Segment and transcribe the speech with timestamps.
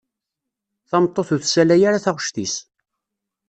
[0.89, 2.55] Tameṭṭut ur tessalay ara taɣect-is.